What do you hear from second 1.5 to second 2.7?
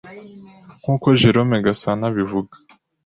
Gasana abivuga